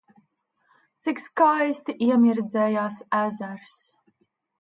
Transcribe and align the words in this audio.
Cik 1.07 1.19
skaisti 1.25 1.95
iemirdzējās 2.05 2.97
ezers! 3.19 3.77